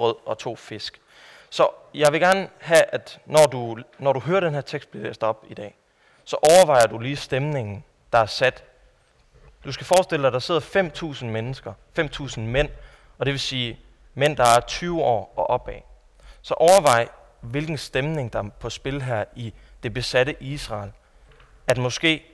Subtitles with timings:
[0.00, 1.00] brød og to fisk.
[1.50, 5.04] Så jeg vil gerne have, at når du, når du hører den her tekst blive
[5.04, 5.74] læst op i dag,
[6.24, 8.64] så overvejer du lige stemningen, der er sat.
[9.64, 12.68] Du skal forestille dig, at der sidder 5.000 mennesker, 5.000 mænd,
[13.18, 13.80] og det vil sige
[14.14, 15.80] mænd, der er 20 år og opad.
[16.42, 17.08] Så overvej,
[17.40, 20.92] hvilken stemning der er på spil her i det besatte Israel.
[21.66, 22.24] At måske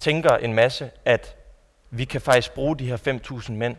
[0.00, 1.36] tænker en masse, at
[1.90, 3.76] vi kan faktisk bruge de her 5.000 mænd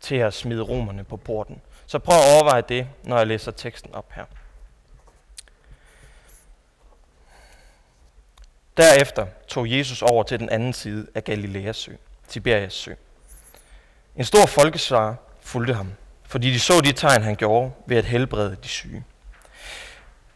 [0.00, 1.62] til at smide romerne på porten.
[1.90, 4.24] Så prøv at overveje det, når jeg læser teksten op her.
[8.76, 11.92] Derefter tog Jesus over til den anden side af Galileas sø,
[12.28, 12.94] Tiberias sø.
[14.16, 15.92] En stor folkesvar fulgte ham,
[16.24, 19.04] fordi de så de tegn, han gjorde ved at helbrede de syge.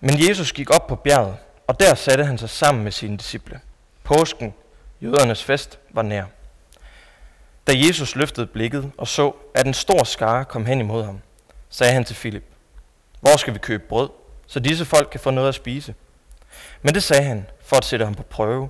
[0.00, 3.60] Men Jesus gik op på bjerget, og der satte han sig sammen med sine disciple.
[4.02, 4.54] Påsken,
[5.02, 6.24] jødernes fest, var nær.
[7.66, 11.20] Da Jesus løftede blikket og så, at en stor skare kom hen imod ham,
[11.70, 12.44] sagde han til Filip,
[13.20, 14.08] hvor skal vi købe brød,
[14.46, 15.94] så disse folk kan få noget at spise?
[16.82, 18.68] Men det sagde han for at sætte ham på prøve,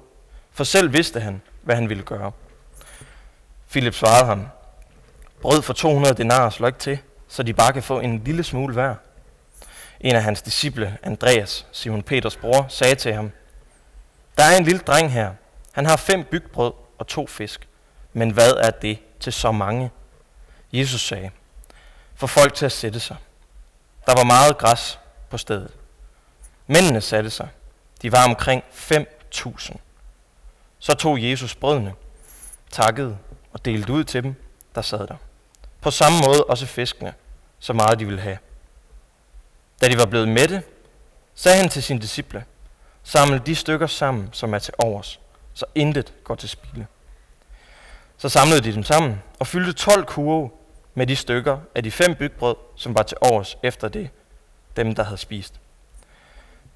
[0.53, 2.33] for selv vidste han, hvad han ville gøre.
[3.67, 4.47] Filip svarede ham,
[5.41, 8.75] brød for 200 denarer slår ikke til, så de bare kan få en lille smule
[8.75, 8.95] hver.
[10.01, 13.31] En af hans disciple, Andreas, Simon Peters bror, sagde til ham,
[14.39, 15.33] der er en lille dreng her.
[15.73, 17.69] Han har fem bygbrød og to fisk.
[18.13, 19.91] Men hvad er det til så mange?
[20.73, 21.31] Jesus sagde,
[22.15, 23.17] for folk til at sætte sig.
[24.07, 24.99] Der var meget græs
[25.31, 25.71] på stedet.
[26.67, 27.49] Mændene satte sig.
[28.03, 29.77] De var omkring 5.000.
[30.79, 31.95] Så tog Jesus brødene,
[32.71, 33.19] takkede
[33.53, 34.35] og delte ud til dem,
[34.75, 35.17] der sad der.
[35.81, 37.15] På samme måde også fiskene,
[37.59, 38.39] så meget de ville have.
[39.81, 40.63] Da de var blevet mætte,
[41.35, 42.45] sagde han til sine disciple,
[43.03, 45.21] samle de stykker sammen, som er til overs,
[45.55, 46.87] så intet går til spilde.
[48.19, 50.51] Så samlede de dem sammen og fyldte 12 kurve
[50.95, 54.11] med de stykker af de fem bygbrød, som var til overs efter det,
[54.77, 55.61] dem der havde spist.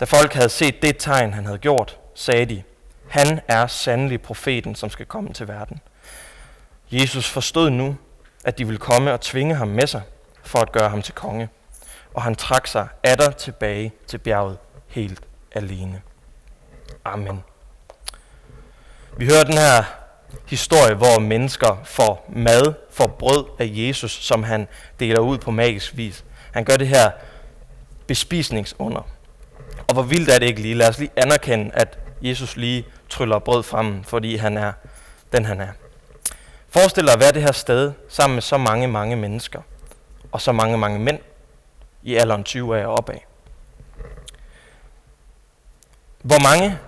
[0.00, 2.62] Da folk havde set det tegn, han havde gjort, sagde de,
[3.08, 5.80] han er sandelig profeten, som skal komme til verden.
[6.90, 7.96] Jesus forstod nu,
[8.44, 10.02] at de ville komme og tvinge ham med sig
[10.42, 11.48] for at gøre ham til konge,
[12.14, 15.20] og han trak sig atter tilbage til bjerget helt
[15.52, 16.02] alene.
[17.04, 17.44] Amen.
[19.16, 19.84] Vi hører den her
[20.46, 24.68] historie, hvor mennesker får mad, får brød af Jesus, som han
[25.00, 26.24] deler ud på magisk vis.
[26.52, 27.10] Han gør det her
[28.06, 29.08] bespisningsunder.
[29.88, 30.74] Og hvor vildt er det ikke lige?
[30.74, 34.72] Lad os lige anerkende, at Jesus lige tryller brød frem, fordi han er
[35.32, 35.68] den, han er.
[36.68, 39.60] Forestil dig at være det her sted sammen med så mange, mange mennesker,
[40.32, 41.18] og så mange, mange mænd
[42.02, 43.18] i alderen 20 af og opad.
[46.22, 46.78] Hvor mange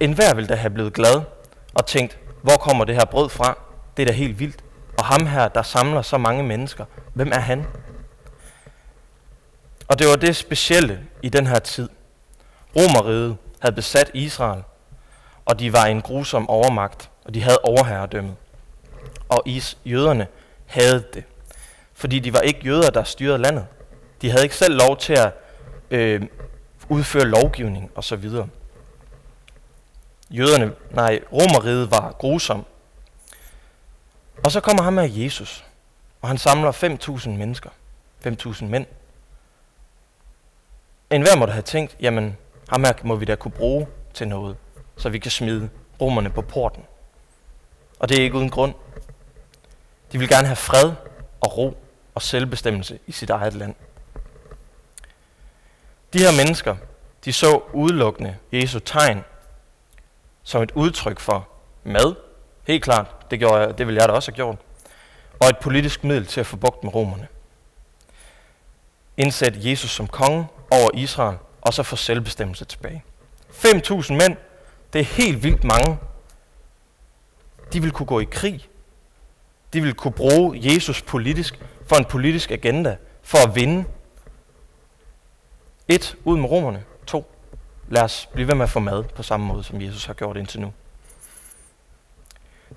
[0.00, 1.22] enhver vil da have blevet glad
[1.74, 3.58] og tænkt, hvor kommer det her brød fra?
[3.96, 4.64] Det er da helt vildt.
[4.98, 6.84] Og ham her, der samler så mange mennesker,
[7.14, 7.66] hvem er han?
[9.88, 11.88] Og det var det specielle i den her tid.
[12.76, 14.62] Romeriet havde besat Israel,
[15.44, 18.36] og de var en grusom overmagt, og de havde overherredømmet.
[19.28, 20.26] Og is, jøderne
[20.66, 21.24] havde det,
[21.94, 23.66] fordi de var ikke jøder, der styrede landet.
[24.22, 25.32] De havde ikke selv lov til at
[25.90, 26.22] øh,
[26.88, 28.30] udføre lovgivning osv.
[30.30, 32.64] Jøderne, nej, romeriet var grusom.
[34.42, 35.64] Og så kommer ham med Jesus,
[36.22, 37.70] og han samler 5.000 mennesker,
[38.26, 38.86] 5.000 mænd.
[41.10, 42.36] En hver måtte have tænkt, jamen,
[42.68, 44.56] ham her må vi da kunne bruge til noget,
[44.96, 46.84] så vi kan smide romerne på porten.
[47.98, 48.74] Og det er ikke uden grund.
[50.12, 50.92] De vil gerne have fred
[51.40, 51.76] og ro
[52.14, 53.74] og selvbestemmelse i sit eget land.
[56.12, 56.76] De her mennesker,
[57.24, 59.24] de så udelukkende Jesu tegn
[60.42, 61.48] som et udtryk for
[61.84, 62.14] mad,
[62.66, 64.56] helt klart, det, gjorde jeg, det ville jeg da også have gjort,
[65.40, 67.28] og et politisk middel til at få bugt med romerne.
[69.16, 73.04] Indsæt Jesus som konge over Israel, og så få selvbestemmelse tilbage.
[73.50, 74.36] 5.000 mænd,
[74.92, 75.98] det er helt vildt mange.
[77.72, 78.68] De vil kunne gå i krig.
[79.72, 83.84] De vil kunne bruge Jesus politisk for en politisk agenda, for at vinde.
[85.88, 86.84] Et, ud med romerne.
[87.06, 87.30] To,
[87.88, 90.36] lad os blive ved med at få mad på samme måde, som Jesus har gjort
[90.36, 90.72] indtil nu.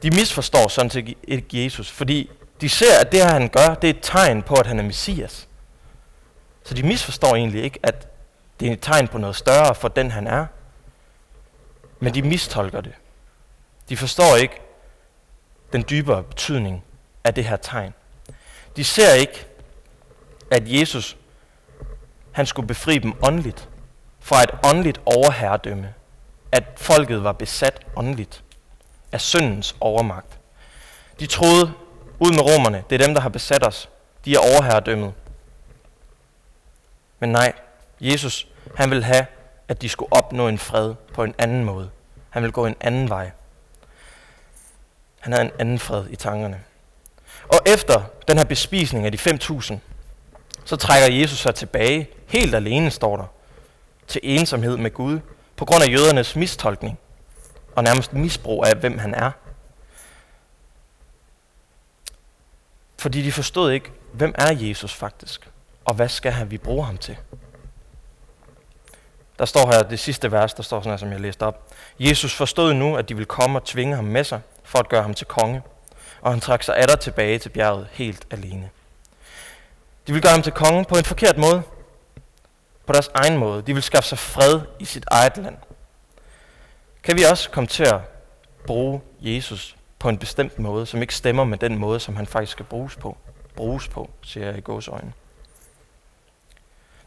[0.01, 2.29] De misforstår sådan set ikke Jesus, fordi
[2.61, 4.83] de ser, at det her, han gør, det er et tegn på, at han er
[4.83, 5.47] Messias.
[6.63, 8.07] Så de misforstår egentlig ikke, at
[8.59, 10.45] det er et tegn på noget større for den, han er.
[11.99, 12.93] Men de mistolker det.
[13.89, 14.61] De forstår ikke
[15.73, 16.83] den dybere betydning
[17.23, 17.93] af det her tegn.
[18.75, 19.45] De ser ikke,
[20.51, 21.17] at Jesus
[22.31, 23.69] han skulle befri dem åndeligt
[24.19, 25.93] fra et åndeligt overherredømme.
[26.51, 28.43] At folket var besat åndeligt
[29.11, 30.39] af syndens overmagt.
[31.19, 31.73] De troede,
[32.19, 33.89] ud med romerne, det er dem, der har besat os.
[34.25, 35.13] De er overherredømmet.
[37.19, 37.53] Men nej,
[38.01, 39.25] Jesus, han vil have,
[39.67, 41.89] at de skulle opnå en fred på en anden måde.
[42.29, 43.31] Han vil gå en anden vej.
[45.19, 46.59] Han havde en anden fred i tankerne.
[47.43, 49.75] Og efter den her bespisning af de 5.000,
[50.65, 53.25] så trækker Jesus sig tilbage, helt alene står der,
[54.07, 55.19] til ensomhed med Gud,
[55.55, 56.99] på grund af jødernes mistolkning
[57.77, 59.31] og nærmest misbrug af, hvem han er.
[62.99, 65.49] Fordi de forstod ikke, hvem er Jesus faktisk,
[65.85, 67.17] og hvad skal han, vi bruge ham til?
[69.39, 71.73] Der står her det sidste vers, der står sådan her, som jeg læste op.
[71.99, 75.01] Jesus forstod nu, at de ville komme og tvinge ham med sig, for at gøre
[75.01, 75.61] ham til konge,
[76.21, 78.69] og han trak sig atter tilbage til bjerget helt alene.
[80.07, 81.61] De ville gøre ham til konge på en forkert måde,
[82.85, 83.61] på deres egen måde.
[83.61, 85.57] De ville skaffe sig fred i sit eget land.
[87.07, 87.99] Kan vi også komme til at
[88.65, 92.51] bruge Jesus på en bestemt måde, som ikke stemmer med den måde, som han faktisk
[92.51, 93.17] skal bruges på?
[93.55, 95.13] Bruges på, siger jeg i gåsøjne.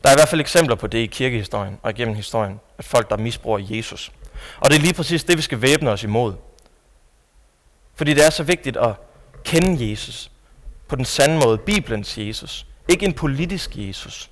[0.02, 3.10] Der er i hvert fald eksempler på det i kirkehistorien og igennem historien, at folk,
[3.10, 4.12] der misbruger Jesus.
[4.60, 6.34] Og det er lige præcis det, vi skal væbne os imod.
[7.94, 8.94] Fordi det er så vigtigt at
[9.44, 10.30] kende Jesus
[10.88, 12.66] på den sande måde, Bibelens Jesus.
[12.88, 14.30] Ikke en politisk Jesus.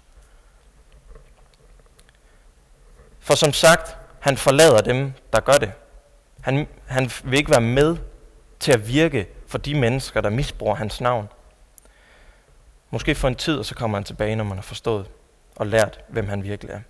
[3.20, 5.72] For som sagt, han forlader dem, der gør det.
[6.40, 7.96] Han, han vil ikke være med
[8.60, 11.28] til at virke for de mennesker, der misbruger hans navn.
[12.90, 15.06] Måske for en tid, og så kommer han tilbage, når man har forstået
[15.56, 16.80] og lært, hvem han virkelig er.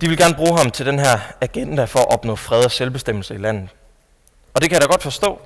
[0.00, 3.34] De vil gerne bruge ham til den her agenda for at opnå fred og selvbestemmelse
[3.34, 3.68] i landet.
[4.54, 5.40] Og det kan jeg da godt forstå.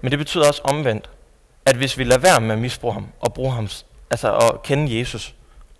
[0.00, 1.10] Men det betyder også omvendt,
[1.64, 3.68] at hvis vi lader være med at misbruge ham og bruge ham,
[4.10, 5.34] altså at kende Jesus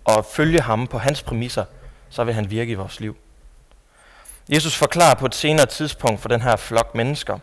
[0.07, 1.65] og følge ham på hans præmisser,
[2.09, 3.17] så vil han virke i vores liv.
[4.53, 7.39] Jesus forklarer på et senere tidspunkt for den her flok mennesker,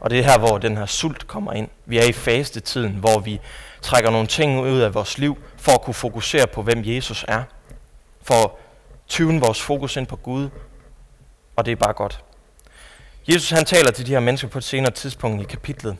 [0.00, 1.68] og det er her, hvor den her sult kommer ind.
[1.86, 3.40] Vi er i fastetiden, hvor vi
[3.82, 7.42] trækker nogle ting ud af vores liv, for at kunne fokusere på, hvem Jesus er.
[8.22, 8.50] For at
[9.08, 10.48] tyve vores fokus ind på Gud,
[11.56, 12.20] og det er bare godt.
[13.28, 15.96] Jesus han taler til de her mennesker på et senere tidspunkt i kapitlet.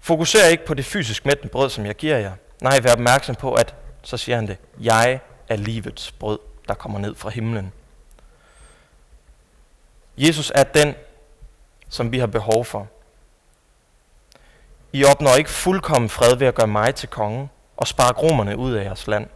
[0.00, 2.32] Fokuser ikke på det fysisk mættende brød, som jeg giver jer.
[2.60, 6.38] Nej, vær opmærksom på, at, så siger han det, jeg er livets brød,
[6.68, 7.72] der kommer ned fra himlen.
[10.16, 10.94] Jesus er den,
[11.88, 12.88] som vi har behov for.
[14.92, 18.72] I opnår ikke fuldkommen fred ved at gøre mig til konge og spare romerne ud
[18.72, 19.26] af jeres land.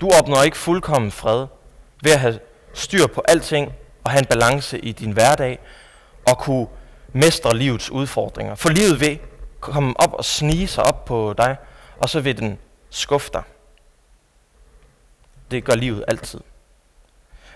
[0.00, 1.46] Du opnår ikke fuldkommen fred
[2.02, 2.38] ved at have
[2.74, 3.72] styr på alting
[4.04, 5.58] og have en balance i din hverdag
[6.26, 6.66] og kunne
[7.12, 8.54] mestre livets udfordringer.
[8.54, 9.18] For livet vil
[9.60, 11.56] komme op og snige sig op på dig,
[11.98, 12.58] og så vil den
[12.90, 13.42] skuffe dig.
[15.50, 16.40] Det gør livet altid.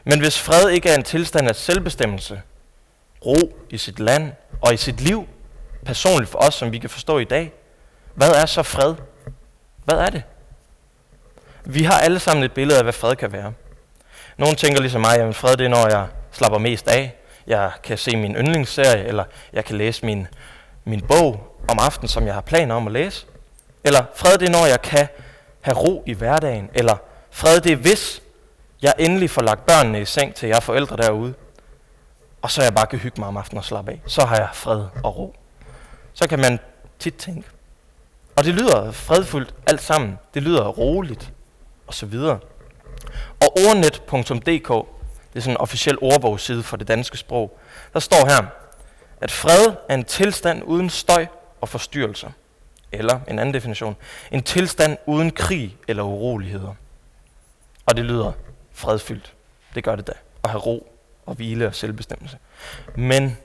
[0.04, 2.42] Men hvis fred ikke er en tilstand af selvbestemmelse,
[3.26, 4.32] ro i sit land
[4.62, 5.28] og i sit liv,
[5.86, 7.52] personligt for os, som vi kan forstå i dag,
[8.14, 8.94] hvad er så fred?
[9.84, 10.22] Hvad er det?
[11.64, 13.52] Vi har alle sammen et billede af, hvad fred kan være.
[14.36, 17.14] Nogle tænker ligesom mig, at fred det er, når jeg slapper mest af.
[17.46, 20.26] Jeg kan se min yndlingsserie, eller jeg kan læse min,
[20.84, 23.26] min bog om aftenen, som jeg har planer om at læse.
[23.84, 25.08] Eller fred det er, når jeg kan
[25.64, 26.70] have ro i hverdagen.
[26.74, 26.96] Eller
[27.30, 28.22] fred det er, hvis
[28.82, 31.34] jeg endelig får lagt børnene i seng til jer forældre derude.
[32.42, 34.00] Og så jeg bare kan hygge mig om aftenen og slappe af.
[34.06, 35.34] Så har jeg fred og ro.
[36.14, 36.58] Så kan man
[36.98, 37.48] tit tænke.
[38.36, 40.18] Og det lyder fredfuldt alt sammen.
[40.34, 41.32] Det lyder roligt
[41.86, 42.38] og så videre.
[43.40, 44.68] Og ordnet.dk,
[45.32, 47.58] det er sådan en officiel ordbogsside for det danske sprog,
[47.92, 48.46] der står her,
[49.20, 51.26] at fred er en tilstand uden støj
[51.60, 52.30] og forstyrrelser.
[52.98, 53.96] Eller en anden definition,
[54.30, 56.74] en tilstand uden krig eller uroligheder.
[57.86, 58.32] Og det lyder
[58.72, 59.32] fredfyldt.
[59.74, 60.12] Det gør det da.
[60.44, 60.92] At have ro
[61.26, 62.38] og hvile og selvbestemmelse.
[62.96, 63.36] Men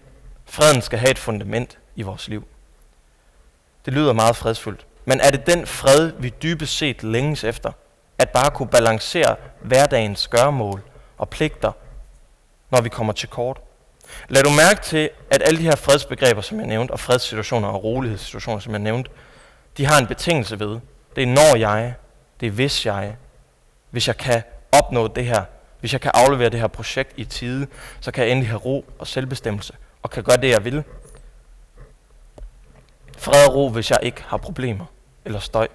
[0.46, 2.48] freden skal have et fundament i vores liv.
[3.86, 4.86] Det lyder meget fredsfuldt.
[5.06, 7.72] Men er det den fred, vi dybest set længes efter?
[8.20, 10.82] at bare kunne balancere hverdagens gørmål
[11.18, 11.72] og pligter,
[12.72, 13.62] når vi kommer til kort.
[14.30, 17.84] Lad du mærke til, at alle de her fredsbegreber, som jeg nævnte, og fredssituationer og
[17.84, 19.12] rolighedssituationer, som jeg nævnte,
[19.78, 20.80] de har en betingelse ved.
[21.16, 21.94] Det er når jeg,
[22.40, 23.16] det er hvis jeg,
[23.90, 25.46] hvis jeg kan opnå det her,
[25.80, 27.68] hvis jeg kan aflevere det her projekt i tide,
[28.00, 29.74] så kan jeg endelig have ro og selvbestemmelse,
[30.04, 30.84] og kan gøre det, jeg vil.
[33.18, 34.86] Fred og ro, hvis jeg ikke har problemer
[35.26, 35.68] eller støj.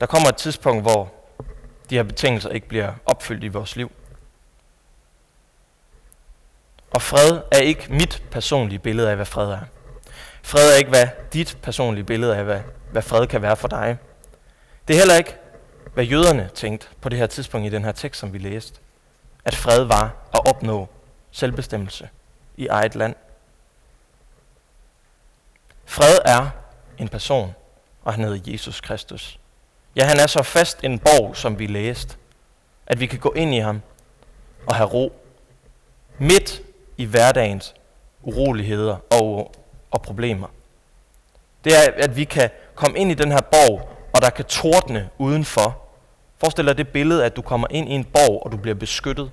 [0.00, 1.12] Der kommer et tidspunkt, hvor
[1.90, 3.92] de her betingelser ikke bliver opfyldt i vores liv.
[6.90, 9.60] Og fred er ikke mit personlige billede af, hvad fred er.
[10.42, 12.60] Fred er ikke, hvad dit personlige billede af, hvad,
[12.92, 13.98] hvad fred kan være for dig.
[14.88, 15.36] Det er heller ikke,
[15.94, 18.80] hvad jøderne tænkte på det her tidspunkt i den her tekst, som vi læste.
[19.44, 20.88] At fred var at opnå
[21.30, 22.08] selvbestemmelse
[22.56, 23.14] i eget land.
[25.84, 26.50] Fred er
[26.98, 27.54] en person,
[28.04, 29.38] og han hedder Jesus Kristus.
[29.96, 32.16] Ja, han er så fast en borg, som vi læste,
[32.86, 33.82] at vi kan gå ind i ham
[34.66, 35.12] og have ro
[36.18, 36.62] midt
[36.96, 37.74] i hverdagens
[38.22, 39.52] uroligheder og,
[39.90, 40.48] og problemer.
[41.64, 45.08] Det er, at vi kan komme ind i den her borg, og der kan tordne
[45.18, 45.78] udenfor.
[46.38, 49.30] Forestil dig det billede, at du kommer ind i en borg, og du bliver beskyttet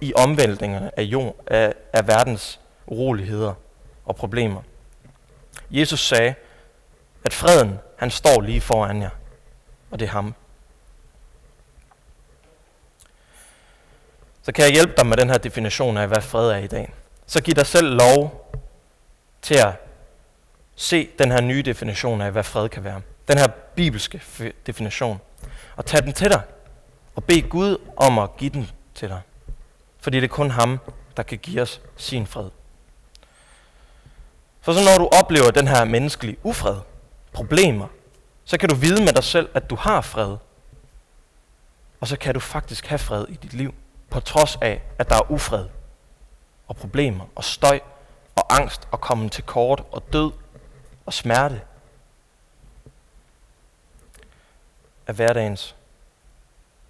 [0.00, 3.54] i omvæltningerne af, jord, af, af verdens uroligheder
[4.04, 4.62] og problemer.
[5.70, 6.34] Jesus sagde,
[7.24, 9.10] at freden, han står lige foran jer,
[9.90, 10.34] og det er ham.
[14.42, 16.92] Så kan jeg hjælpe dig med den her definition af, hvad fred er i dag.
[17.26, 18.39] Så giv dig selv lov
[19.50, 19.72] til at
[20.76, 23.00] se den her nye definition af, hvad fred kan være.
[23.28, 24.22] Den her bibelske
[24.66, 25.20] definition.
[25.76, 26.42] Og tag den til dig.
[27.14, 29.20] Og bed Gud om at give den til dig.
[30.00, 30.78] Fordi det er kun ham,
[31.16, 32.50] der kan give os sin fred.
[34.60, 36.76] For så når du oplever den her menneskelige ufred,
[37.32, 37.86] problemer,
[38.44, 40.36] så kan du vide med dig selv, at du har fred.
[42.00, 43.74] Og så kan du faktisk have fred i dit liv,
[44.10, 45.64] på trods af, at der er ufred
[46.68, 47.80] og problemer og støj
[48.40, 50.32] og angst og komme til kort og død
[51.06, 51.60] og smerte
[55.06, 55.74] af hverdagens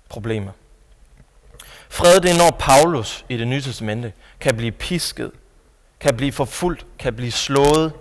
[0.09, 0.52] problemer.
[1.88, 5.33] Fred det er, når Paulus i det nye testamente kan blive pisket,
[6.00, 7.92] kan blive forfulgt, kan blive slået,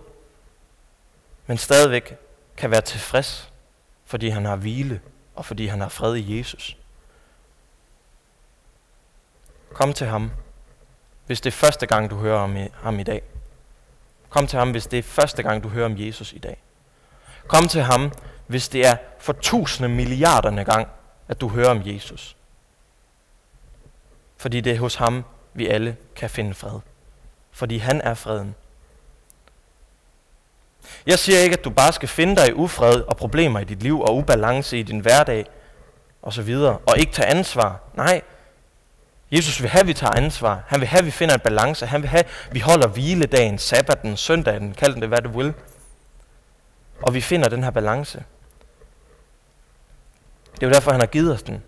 [1.47, 2.15] men stadigvæk
[2.57, 3.51] kan være tilfreds,
[4.05, 5.01] fordi han har hvile
[5.35, 6.77] og fordi han har fred i Jesus.
[9.73, 10.31] Kom til ham,
[11.25, 13.23] hvis det er første gang, du hører om ham i dag.
[14.29, 16.57] Kom til ham, hvis det er første gang, du hører om Jesus i dag.
[17.47, 18.11] Kom til ham,
[18.47, 20.87] hvis det er for tusinde milliarderne gang,
[21.27, 22.35] at du hører om Jesus.
[24.37, 26.79] Fordi det er hos ham, vi alle kan finde fred.
[27.51, 28.55] Fordi han er freden.
[31.05, 33.83] Jeg siger ikke, at du bare skal finde dig i ufred og problemer i dit
[33.83, 35.45] liv og ubalance i din hverdag
[36.21, 37.79] og så videre, og ikke tage ansvar.
[37.93, 38.21] Nej,
[39.31, 40.63] Jesus vil have, at vi tager ansvar.
[40.67, 41.85] Han vil have, at vi finder en balance.
[41.85, 45.53] Han vil have, at vi holder hviledagen, sabbaten, søndagen, kald den det hvad du vil.
[47.01, 48.23] Og vi finder den her balance.
[50.55, 51.63] Det er jo derfor, han har givet os den.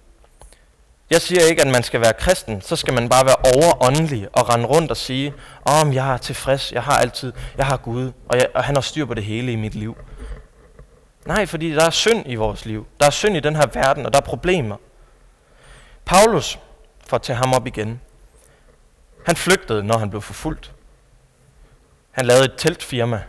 [1.10, 4.50] Jeg siger ikke, at man skal være kristen, så skal man bare være overåndelig og
[4.50, 5.34] rende rundt og sige,
[5.66, 8.76] om oh, jeg er tilfreds, jeg har altid, jeg har Gud, og, jeg, og han
[8.76, 9.98] har styr på det hele i mit liv.
[11.26, 12.88] Nej, fordi der er synd i vores liv.
[13.00, 14.76] Der er synd i den her verden, og der er problemer.
[16.06, 16.60] Paulus,
[17.12, 18.02] for at tage ham op igen,
[19.26, 20.74] han flygtede, når han blev forfulgt.
[22.12, 23.24] Han lavede et teltfirma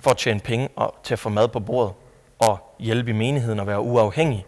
[0.00, 1.94] for at tjene penge og til at få mad på bordet
[2.38, 4.46] og hjælpe i menigheden og være uafhængig.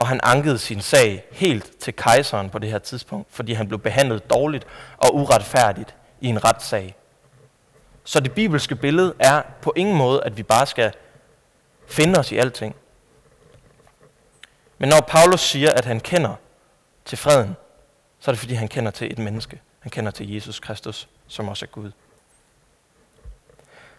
[0.00, 3.78] og han ankede sin sag helt til kejseren på det her tidspunkt, fordi han blev
[3.80, 4.66] behandlet dårligt
[4.96, 6.96] og uretfærdigt i en retssag.
[8.04, 10.92] Så det bibelske billede er på ingen måde, at vi bare skal
[11.86, 12.74] finde os i alting.
[14.82, 16.34] Men når Paulus siger, at han kender
[17.04, 17.56] til freden,
[18.20, 19.60] så er det fordi, han kender til et menneske.
[19.80, 21.90] Han kender til Jesus Kristus, som også er Gud.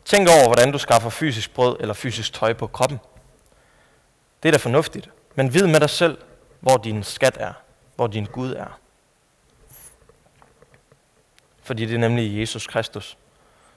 [0.06, 3.00] Tænk over, hvordan du skaffer fysisk brød eller fysisk tøj på kroppen.
[4.44, 5.10] Det er da fornuftigt.
[5.36, 6.18] Men vid med dig selv,
[6.60, 7.54] hvor din skat er,
[7.96, 8.80] hvor din Gud er.
[11.62, 13.18] Fordi det er nemlig Jesus Kristus,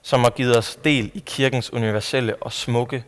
[0.02, 3.04] som har givet os del i kirkens universelle og smukke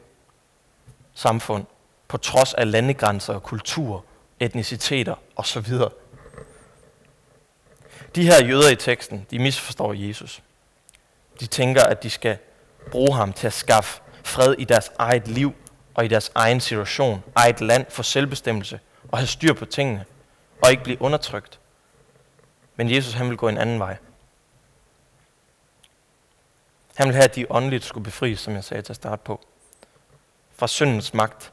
[1.15, 1.67] samfund,
[2.09, 4.05] på trods af landegrænser, kultur,
[4.41, 5.73] etniciteter osv.
[8.15, 10.43] De her jøder i teksten, de misforstår Jesus.
[11.41, 12.39] De tænker, at de skal
[12.91, 15.55] bruge ham til at skaffe fred i deres eget liv
[15.95, 20.05] og i deres egen situation, eget land for selvbestemmelse og have styr på tingene
[20.63, 21.61] og ikke blive undertrykt.
[22.77, 23.97] Men Jesus han vil gå en anden vej.
[26.95, 29.41] Han vil have, at de åndeligt skulle befries, som jeg sagde til at starte på,
[30.57, 31.53] fra syndens magt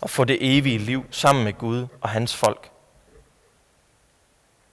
[0.00, 2.70] og få det evige liv sammen med Gud og hans folk.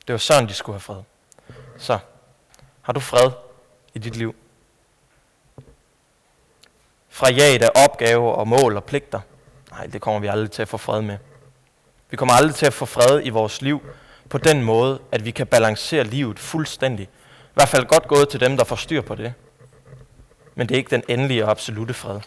[0.08, 1.02] Det var sådan, de skulle have fred.
[1.78, 2.00] Så,
[2.82, 3.32] har du fred
[3.94, 4.36] i dit liv?
[7.16, 9.20] fra jaget af opgaver og mål og pligter.
[9.72, 11.18] Nej, det kommer vi aldrig til at få fred med.
[12.10, 13.82] Vi kommer aldrig til at få fred i vores liv
[14.30, 17.06] på den måde, at vi kan balancere livet fuldstændig.
[17.06, 19.34] I hvert fald godt gået til dem, der får styr på det.
[20.56, 22.20] Men det er ikke den endelige og absolute fred.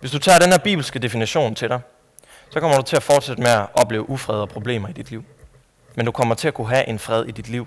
[0.00, 1.80] Hvis du tager den her bibelske definition til dig,
[2.50, 5.24] så kommer du til at fortsætte med at opleve ufred og problemer i dit liv.
[5.94, 7.66] Men du kommer til at kunne have en fred i dit liv,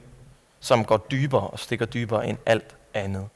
[0.59, 3.29] som går dybere og stikker dybere end alt andet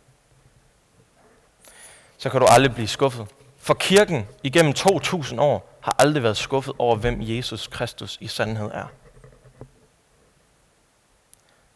[2.23, 3.27] så kan du aldrig blive skuffet.
[3.57, 8.71] For kirken igennem 2000 år har aldrig været skuffet over, hvem Jesus Kristus i sandhed
[8.73, 8.85] er.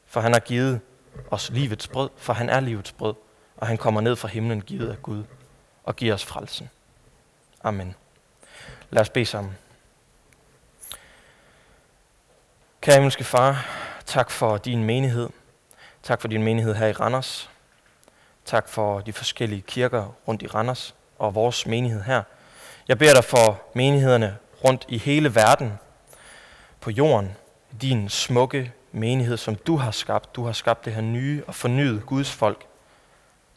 [0.05, 0.79] For han har givet
[1.31, 3.13] os livets brød, for han er livets brød,
[3.57, 5.23] og han kommer ned fra himlen givet af Gud
[5.83, 6.69] og giver os frelsen.
[7.63, 7.95] Amen.
[8.89, 9.57] Lad os bede sammen.
[12.81, 13.65] Kære himmelske far,
[14.05, 15.29] tak for din menighed.
[16.03, 17.49] Tak for din menighed her i Randers.
[18.45, 22.23] Tak for de forskellige kirker rundt i Randers og vores menighed her.
[22.87, 25.73] Jeg beder dig for menighederne rundt i hele verden,
[26.81, 27.35] på jorden,
[27.81, 30.35] din smukke menighed, som du har skabt.
[30.35, 32.65] Du har skabt det her nye og fornyet Guds folk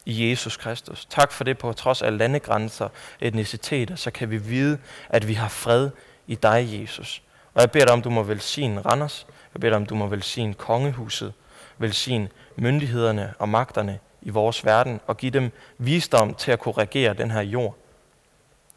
[0.07, 1.07] i Jesus Kristus.
[1.11, 2.89] Tak for det på trods af landegrænser,
[3.21, 4.79] etniciteter, så kan vi vide,
[5.09, 5.91] at vi har fred
[6.27, 7.23] i dig, Jesus.
[7.55, 9.27] Og jeg beder dig om, du må velsigne Randers.
[9.55, 11.33] Jeg beder dig om, du må velsigne kongehuset,
[11.79, 17.15] velsigne myndighederne og magterne i vores verden, og give dem visdom til at kunne regere
[17.15, 17.77] den her jord,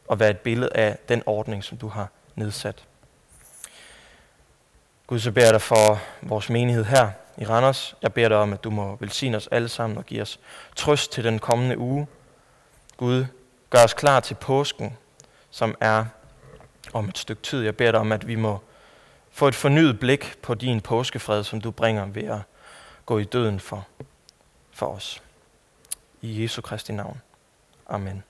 [0.08, 2.84] og være et billede af den ordning, som du har nedsat.
[5.08, 7.96] Gud, så beder jeg dig for vores menighed her i Randers.
[8.02, 10.40] Jeg beder dig om, at du må velsigne os alle sammen og give os
[10.76, 12.08] trøst til den kommende uge.
[12.98, 13.26] Gud,
[13.70, 14.98] gør os klar til påsken,
[15.52, 16.06] som er
[16.94, 17.64] om et stykke tid.
[17.64, 18.60] Jeg beder dig om, at vi må
[19.32, 22.40] få et fornyet blik på din påskefred, som du bringer ved at
[23.06, 23.88] gå i døden for,
[24.72, 25.22] for os.
[26.22, 27.22] I Jesu Kristi navn.
[27.88, 28.24] Amen.